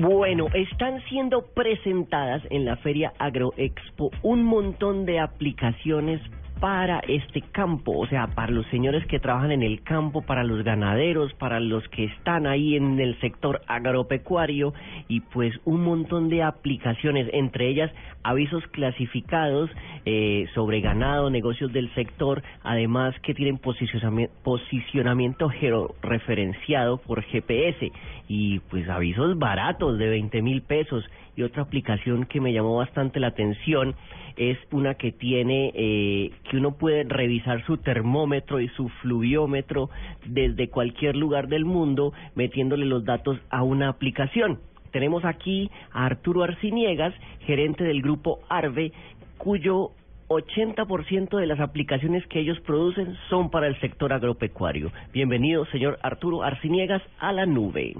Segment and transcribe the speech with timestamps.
[0.00, 6.20] Bueno, están siendo presentadas en la Feria Agroexpo un montón de aplicaciones
[6.60, 10.64] para este campo, o sea, para los señores que trabajan en el campo, para los
[10.64, 14.74] ganaderos, para los que están ahí en el sector agropecuario
[15.08, 19.70] y pues un montón de aplicaciones, entre ellas avisos clasificados
[20.04, 27.92] eh, sobre ganado, negocios del sector, además que tienen posicionamiento, posicionamiento georreferenciado por GPS
[28.28, 31.04] y pues avisos baratos de 20 mil pesos
[31.36, 33.94] y otra aplicación que me llamó bastante la atención
[34.38, 39.90] es una que tiene eh, que uno puede revisar su termómetro y su fluviómetro
[40.24, 44.60] desde cualquier lugar del mundo metiéndole los datos a una aplicación.
[44.92, 48.92] Tenemos aquí a Arturo Arciniegas, gerente del grupo Arve,
[49.36, 49.90] cuyo
[50.28, 54.92] 80% de las aplicaciones que ellos producen son para el sector agropecuario.
[55.12, 57.94] Bienvenido, señor Arturo Arciniegas, a la nube.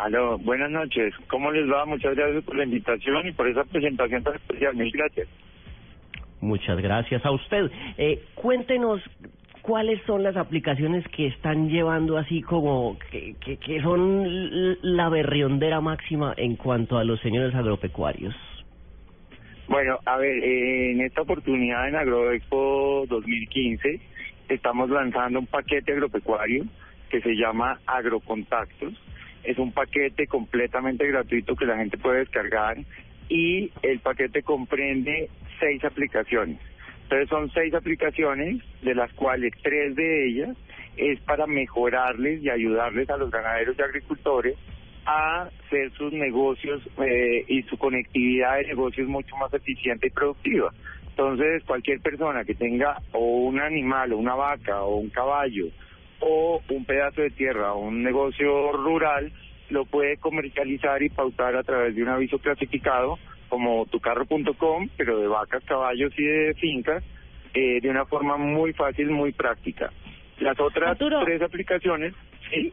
[0.00, 1.12] Aló, buenas noches.
[1.28, 1.84] ¿Cómo les va?
[1.84, 4.74] Muchas gracias por la invitación y por esa presentación tan especial.
[4.74, 5.28] Mil gracias.
[6.40, 7.70] Muchas gracias a usted.
[7.98, 9.02] Eh, cuéntenos
[9.60, 15.82] cuáles son las aplicaciones que están llevando así como que, que, que son la berriondera
[15.82, 18.34] máxima en cuanto a los señores agropecuarios.
[19.68, 24.00] Bueno, a ver, eh, en esta oportunidad en AgroExpo 2015
[24.48, 26.64] estamos lanzando un paquete agropecuario
[27.10, 28.94] que se llama Agrocontactos
[29.44, 32.78] es un paquete completamente gratuito que la gente puede descargar
[33.28, 36.58] y el paquete comprende seis aplicaciones.
[37.04, 40.56] Entonces son seis aplicaciones, de las cuales tres de ellas
[40.96, 44.56] es para mejorarles y ayudarles a los ganaderos y agricultores
[45.06, 50.72] a hacer sus negocios eh, y su conectividad de negocios mucho más eficiente y productiva.
[51.08, 55.66] Entonces, cualquier persona que tenga o un animal, o una vaca, o un caballo,
[56.20, 59.32] o un pedazo de tierra o un negocio rural
[59.70, 65.26] lo puede comercializar y pautar a través de un aviso clasificado como tucarro.com, pero de
[65.26, 67.02] vacas, caballos y de fincas,
[67.54, 69.92] eh, de una forma muy fácil, muy práctica.
[70.38, 72.14] Las otras tres aplicaciones,
[72.50, 72.72] ¿sí?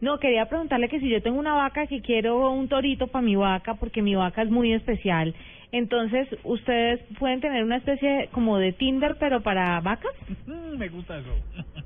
[0.00, 3.36] No, quería preguntarle que si yo tengo una vaca que quiero un torito para mi
[3.36, 5.34] vaca, porque mi vaca es muy especial,
[5.74, 10.12] entonces, ¿ustedes pueden tener una especie como de Tinder, pero para vacas?
[10.46, 11.34] Me gusta eso.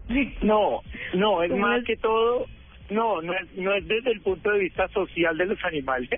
[0.42, 0.80] No,
[1.14, 2.46] no, es más que todo,
[2.90, 6.08] no, no es, no es desde el punto de vista social de los animales,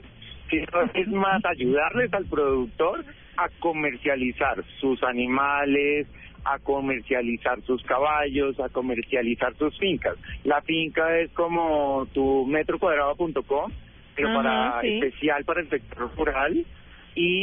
[0.48, 3.04] sino es más ayudarles al productor
[3.37, 6.06] a comercializar sus animales,
[6.44, 10.16] a comercializar sus caballos, a comercializar sus fincas.
[10.44, 13.72] La finca es como tu metrocuadrado.com,
[14.14, 16.64] pero para especial para el sector rural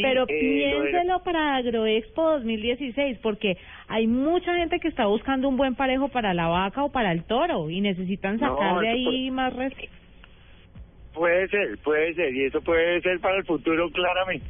[0.02, 5.74] pero eh, piénselo para Agroexpo 2016, porque hay mucha gente que está buscando un buen
[5.74, 9.72] parejo para la vaca o para el toro y necesitan sacar de ahí más res...
[11.14, 14.46] Puede ser, puede ser, y eso puede ser para el futuro claramente.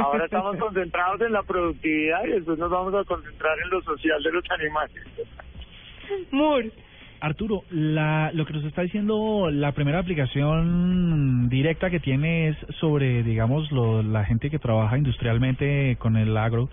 [0.00, 4.22] Ahora estamos concentrados en la productividad y después nos vamos a concentrar en lo social
[4.22, 5.06] de los animales.
[6.30, 6.70] Moore.
[7.20, 13.22] Arturo, la, lo que nos está diciendo la primera aplicación directa que tiene es sobre,
[13.22, 16.68] digamos, lo, la gente que trabaja industrialmente con el agro,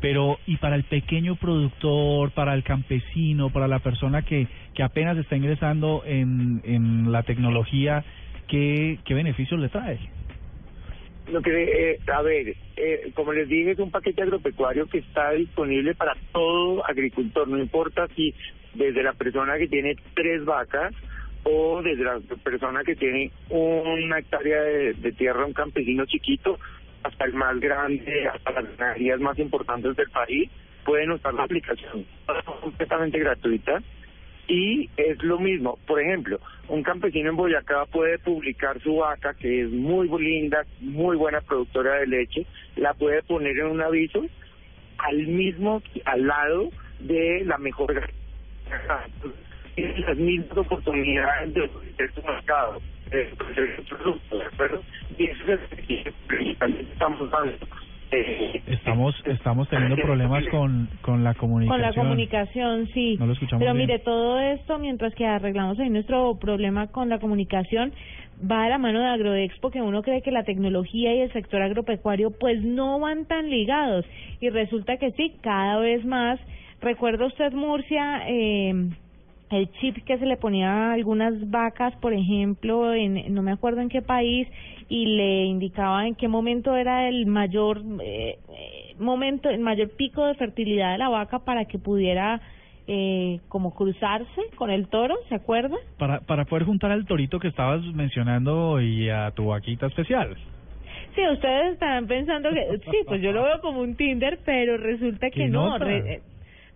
[0.00, 5.16] pero y para el pequeño productor, para el campesino, para la persona que, que apenas
[5.18, 8.04] está ingresando en, en la tecnología,
[8.52, 9.98] ¿qué, qué beneficios le trae?
[11.26, 16.14] Eh, a ver, eh, como les dije, es un paquete agropecuario que está disponible para
[16.32, 18.34] todo agricultor, no importa si
[18.74, 20.92] desde la persona que tiene tres vacas
[21.44, 26.58] o desde la persona que tiene una hectárea de, tierra, un campesino chiquito,
[27.02, 30.50] hasta el más grande, hasta las ganaderías más importantes del país,
[30.84, 32.04] pueden usar la aplicación.
[32.28, 33.82] Es completamente gratuita.
[34.48, 39.62] Y es lo mismo, por ejemplo, un campesino en Boyacá puede publicar su vaca, que
[39.62, 42.46] es muy linda, muy buena productora de leche,
[42.76, 44.24] la puede poner en un aviso
[44.98, 47.94] al mismo, al lado de la mejor
[49.74, 52.80] tiene las mismas oportunidades de su mercado,
[53.10, 54.82] de su producto, ¿de acuerdo?
[55.18, 56.12] Y eso es lo que
[56.92, 57.56] estamos dando.
[58.66, 61.80] Estamos estamos teniendo problemas con, con la comunicación.
[61.80, 63.16] Con la comunicación, sí.
[63.18, 63.86] No lo escuchamos Pero bien.
[63.86, 67.92] mire, todo esto, mientras que arreglamos ahí nuestro problema con la comunicación,
[68.50, 71.62] va de la mano de Agroexpo, que uno cree que la tecnología y el sector
[71.62, 74.04] agropecuario pues no van tan ligados.
[74.40, 76.38] Y resulta que sí, cada vez más.
[76.80, 78.90] ¿Recuerda usted, Murcia, eh,
[79.52, 83.80] el chip que se le ponía a algunas vacas, por ejemplo, en no me acuerdo
[83.80, 84.48] en qué país,
[84.88, 88.38] y le indicaba en qué momento era el mayor eh,
[88.98, 92.40] momento, el mayor pico de fertilidad de la vaca para que pudiera
[92.86, 95.76] eh, como cruzarse con el toro, ¿se acuerda?
[95.98, 100.36] Para, para poder juntar al torito que estabas mencionando y a tu vaquita especial.
[101.14, 105.30] Sí, ustedes estarán pensando que sí, pues yo lo veo como un Tinder, pero resulta
[105.30, 105.78] que ¿Qué no.
[105.78, 106.22] re-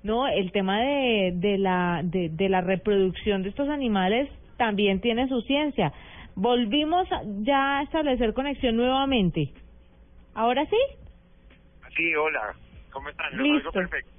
[0.07, 5.29] no, el tema de, de la de, de la reproducción de estos animales también tiene
[5.29, 5.93] su ciencia.
[6.35, 9.53] Volvimos a- ya a establecer conexión nuevamente.
[10.35, 10.77] ¿Ahora sí?
[11.97, 12.41] Sí, hola.
[12.93, 13.37] ¿Cómo están?
[13.43, 13.71] Listo.
[13.73, 14.11] perfecto.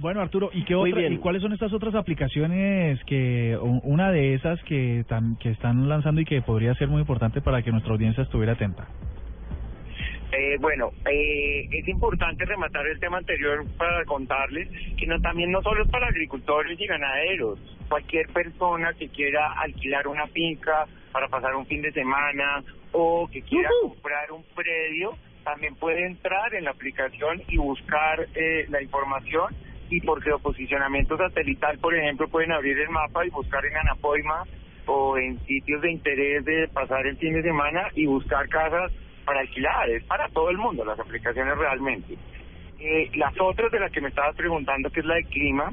[0.00, 4.62] Bueno, Arturo, ¿y qué otra, y cuáles son estas otras aplicaciones que una de esas
[4.64, 8.22] que tam- que están lanzando y que podría ser muy importante para que nuestra audiencia
[8.22, 8.86] estuviera atenta?
[10.30, 15.62] Eh, bueno, eh, es importante rematar el tema anterior para contarles que no también no
[15.62, 17.58] solo es para agricultores y ganaderos.
[17.88, 23.40] Cualquier persona que quiera alquilar una finca para pasar un fin de semana o que
[23.42, 29.54] quiera comprar un predio, también puede entrar en la aplicación y buscar eh, la información
[29.88, 34.44] y por geoposicionamiento satelital, por ejemplo, pueden abrir el mapa y buscar en Anapoima
[34.84, 38.92] o en sitios de interés de pasar el fin de semana y buscar casas
[39.28, 39.90] para alquilar.
[39.90, 42.16] Es para todo el mundo las aplicaciones realmente.
[42.80, 45.70] Eh, las otras de las que me estabas preguntando, que es la de clima,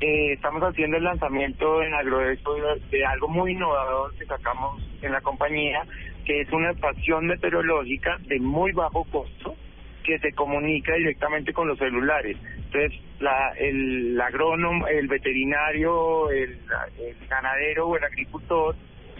[0.00, 2.54] eh, estamos haciendo el lanzamiento en Agroexpo
[2.90, 5.82] de, algo muy innovador que sacamos en la compañía,
[6.26, 9.56] que es una estación meteorológica de muy bajo costo
[10.04, 12.36] que se comunica directamente con los celulares.
[12.56, 16.58] Entonces, la, el agrónomo, el veterinario, el,
[16.98, 18.74] el ganadero o el agricultor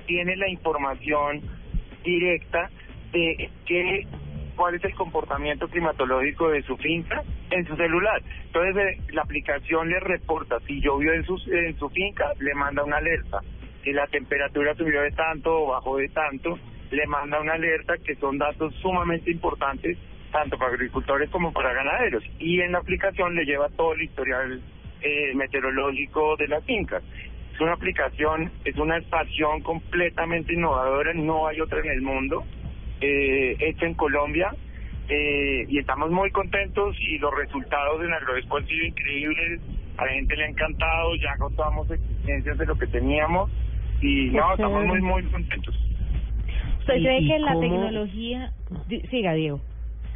[0.06, 1.40] tiene la información
[2.04, 2.70] directa
[3.12, 4.06] de qué
[4.56, 8.22] cuál es el comportamiento climatológico de su finca en su celular.
[8.44, 12.84] Entonces eh, la aplicación le reporta si llovió en su, en su finca, le manda
[12.84, 13.40] una alerta.
[13.82, 16.58] Si la temperatura subió de tanto o bajó de tanto,
[16.90, 19.96] le manda una alerta que son datos sumamente importantes
[20.30, 22.22] tanto para agricultores como para ganaderos.
[22.38, 24.60] Y en la aplicación le lleva todo el historial
[25.00, 27.02] eh, meteorológico de las fincas.
[27.54, 32.44] Es una aplicación, es una estación completamente innovadora, no hay otra en el mundo,
[33.00, 34.50] eh, hecha en Colombia,
[35.08, 39.60] eh, y estamos muy contentos y los resultados en Agroexpo han sido increíbles,
[39.96, 43.50] a la gente le ha encantado, ya agotamos existencias de lo que teníamos
[44.00, 45.74] y no, estamos muy, muy contentos.
[46.78, 48.52] ¿Usted ¿Y- cree que la cómo- tecnología...
[49.10, 49.60] Siga, Diego.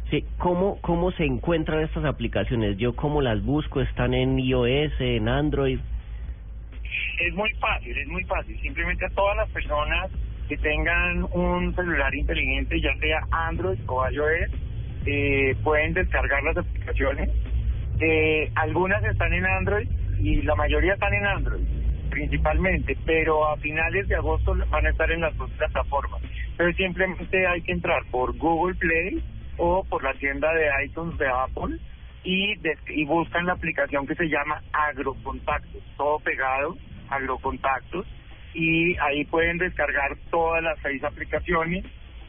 [0.09, 2.77] Sí, ¿cómo, ¿cómo se encuentran estas aplicaciones?
[2.77, 3.81] ¿Yo cómo las busco?
[3.81, 5.79] ¿Están en iOS, en Android?
[7.19, 8.59] Es muy fácil, es muy fácil.
[8.61, 10.11] Simplemente a todas las personas
[10.47, 14.51] que tengan un celular inteligente, ya sea Android o iOS,
[15.05, 17.29] eh, pueden descargar las aplicaciones.
[17.99, 19.87] Eh, algunas están en Android
[20.19, 21.63] y la mayoría están en Android,
[22.09, 26.21] principalmente, pero a finales de agosto van a estar en las dos plataformas.
[26.51, 29.23] Entonces simplemente hay que entrar por Google Play
[29.57, 31.77] o por la tienda de iTunes de Apple
[32.23, 36.75] y, des- y buscan la aplicación que se llama Agrocontactos, todo pegado,
[37.09, 38.05] Agrocontactos,
[38.55, 41.83] y ahí pueden descargar todas las seis aplicaciones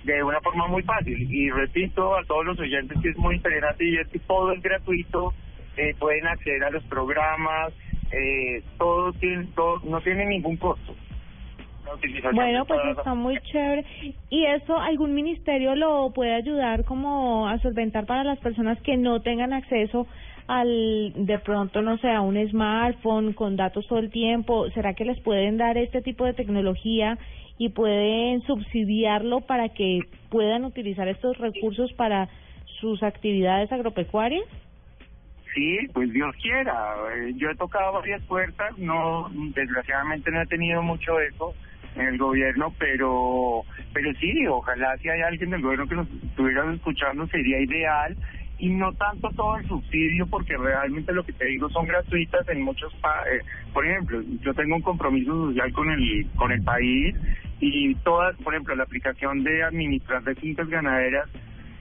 [0.04, 1.32] de una forma muy fácil.
[1.32, 4.62] Y repito a todos los oyentes que es muy interesante y es que todo es
[4.62, 5.32] gratuito,
[5.76, 7.72] eh, pueden acceder a los programas,
[8.10, 10.94] eh, todo tiene, todo, no tiene ningún costo.
[12.32, 13.84] Bueno, pues está muy chévere.
[14.28, 19.22] ¿Y eso algún ministerio lo puede ayudar como a solventar para las personas que no
[19.22, 20.08] tengan acceso
[20.48, 24.70] al, de pronto, no sé, a un smartphone con datos todo el tiempo?
[24.70, 27.18] ¿Será que les pueden dar este tipo de tecnología
[27.58, 30.00] y pueden subsidiarlo para que
[30.30, 32.28] puedan utilizar estos recursos para
[32.80, 34.44] sus actividades agropecuarias?
[35.54, 36.94] Sí, pues Dios quiera.
[37.16, 41.54] Eh, Yo he tocado varias puertas, no, desgraciadamente no he tenido mucho eco
[41.96, 43.62] en el gobierno, pero,
[43.94, 48.14] pero sí, ojalá si hay alguien del gobierno que nos estuviera escuchando sería ideal
[48.58, 52.62] y no tanto todo el subsidio porque realmente lo que te digo son gratuitas en
[52.62, 57.14] muchos pa eh, por ejemplo yo tengo un compromiso social con el con el país
[57.60, 61.28] y todas por ejemplo la aplicación de administrar de fincas ganaderas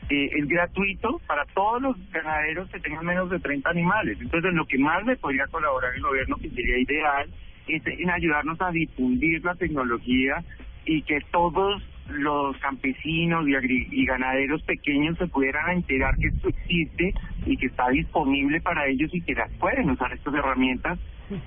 [0.10, 4.20] eh, es gratuito para todos los ganaderos que tengan menos de 30 animales.
[4.22, 7.27] Entonces, lo que más me podría colaborar el gobierno, que sería ideal,
[7.67, 10.44] es en ayudarnos a difundir la tecnología
[10.86, 13.54] y que todos los campesinos y,
[13.92, 17.14] y ganaderos pequeños se pudieran enterar que esto existe
[17.46, 21.00] y que está disponible para ellos y que las pueden usar estas herramientas,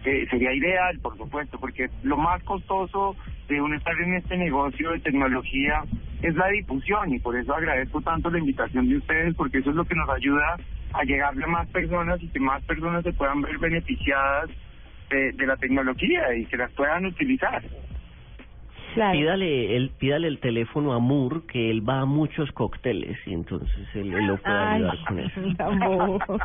[0.04, 3.16] eh, sería ideal, por supuesto, porque lo más costoso
[3.48, 5.84] de uno estar en este negocio de tecnología
[6.22, 9.76] es la difusión y por eso agradezco tanto la invitación de ustedes porque eso es
[9.76, 10.56] lo que nos ayuda
[10.92, 14.50] a llegarle a más personas y que más personas se puedan ver beneficiadas
[15.10, 17.62] de, de la tecnología y que las puedan utilizar.
[18.94, 23.86] Pídale el, pídale el teléfono a Moore, que él va a muchos cócteles y entonces
[23.94, 26.38] él, él lo puede Ay, ayudar con eso.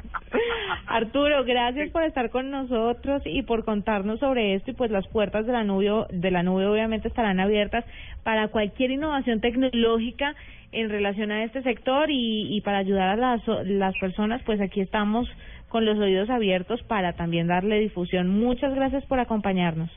[0.88, 5.46] Arturo, gracias por estar con nosotros y por contarnos sobre esto y pues las puertas
[5.46, 7.86] de la nube de la nube obviamente estarán abiertas
[8.24, 10.36] para cualquier innovación tecnológica
[10.72, 14.82] en relación a este sector y, y para ayudar a las, las personas pues aquí
[14.82, 15.30] estamos
[15.70, 18.30] con los oídos abiertos para también darle difusión.
[18.30, 19.90] Muchas gracias por acompañarnos.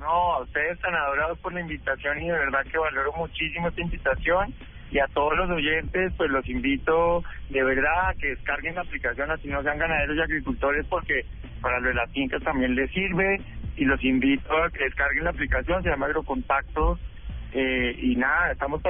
[0.00, 3.82] No, a ustedes tan adorados por la invitación y de verdad que valoro muchísimo esta
[3.82, 4.54] invitación.
[4.90, 9.30] Y a todos los oyentes pues los invito de verdad a que descarguen la aplicación
[9.30, 11.24] así no sean ganaderos y agricultores porque
[11.60, 13.42] para lo de las fincas también les sirve.
[13.76, 16.98] Y los invito a que descarguen la aplicación, se llama Agrocontactos.
[17.52, 18.88] Eh, y nada, estamos para